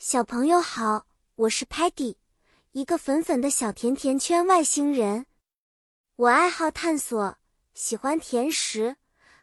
[0.00, 2.14] 小朋友好，我是 Patty，
[2.70, 5.26] 一个粉粉的小甜甜圈外星人。
[6.14, 7.36] 我爱好探索，
[7.74, 8.94] 喜欢甜食，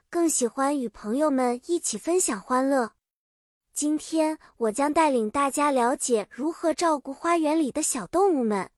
[0.10, 2.94] 更喜欢与朋友们一起分享欢乐。
[3.74, 8.72] 今天我将带领大家了解如何照顾花园里的小动物们。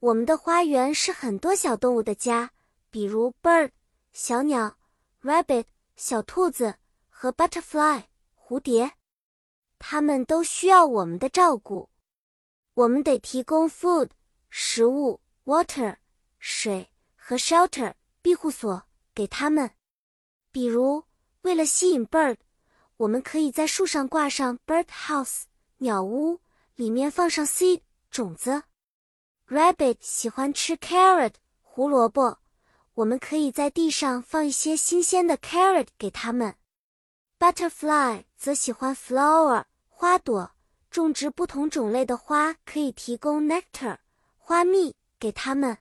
[0.00, 2.52] 我们的花园是很多小动物的家，
[2.90, 3.72] 比如 bird
[4.14, 4.78] 小鸟、
[5.22, 5.66] rabbit
[5.96, 6.76] 小兔子
[7.10, 8.92] 和 butterfly 蝴蝶。
[9.86, 11.90] 它们都需要我们的照顾，
[12.72, 14.08] 我们得提供 food
[14.48, 15.96] 食物、water
[16.38, 17.92] 水和 shelter
[18.22, 18.82] 庇护所
[19.14, 19.72] 给它们。
[20.50, 21.04] 比如，
[21.42, 22.38] 为了吸引 bird，
[22.96, 25.42] 我们可以在树上挂上 bird house
[25.76, 26.40] 鸟屋，
[26.76, 28.62] 里面放上 seed 种子。
[29.48, 32.38] rabbit 喜欢吃 carrot 胡萝卜，
[32.94, 36.56] 我们可以在地上放一些新鲜的 carrot 给它们。
[37.38, 39.66] butterfly 则喜欢 flower。
[39.96, 40.50] 花朵
[40.90, 43.98] 种植不同种类的花，可以提供 nectar
[44.36, 45.78] 花蜜给它们。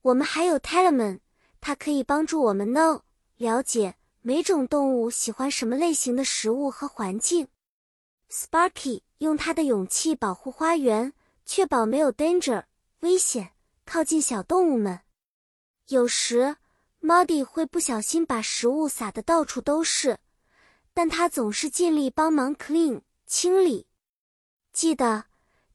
[0.00, 1.20] 我们还有 Talman，
[1.60, 3.02] 它可以帮助我们 know
[3.36, 7.48] 了解每种动物喜欢什么类型的食物和环境。
[8.30, 11.12] Sparky 用他的勇气保护花园，
[11.44, 12.64] 确保没有 danger
[13.00, 13.52] 危险
[13.84, 15.00] 靠近小动物们。
[15.88, 16.56] 有时
[17.02, 20.18] Muddy 会不小心把食物撒得到处都是，
[20.94, 23.02] 但他总是尽力帮忙 clean。
[23.26, 23.88] 清理，
[24.72, 25.24] 记得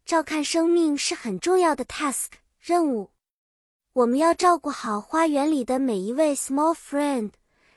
[0.06, 3.12] 照看生命是很重要的 task 任务。
[3.92, 7.32] 我们要照顾好花园里的每一位 small friend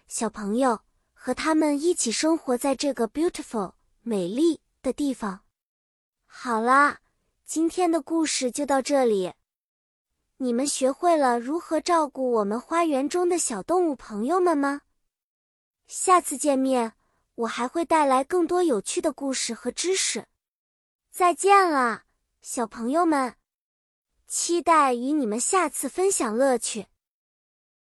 [0.06, 0.80] 小朋友，
[1.12, 5.41] 和他们一起生活在这个 beautiful 美丽的地方。
[6.25, 7.00] 好啦，
[7.45, 9.33] 今天的故事就到这里。
[10.36, 14.83] 你们学会了如何照顾我们花园中的小动物朋友们吗？
[15.89, 16.92] 下次见面。
[17.34, 20.27] 我还会带来更多有趣的故事和知识。
[21.10, 22.04] 再见了，
[22.40, 23.34] 小朋友们！
[24.27, 26.86] 期待与你们下次分享乐趣。